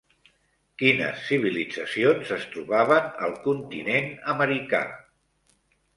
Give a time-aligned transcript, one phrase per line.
[0.81, 4.81] Quines civilitzacions es trobaven al continent americà?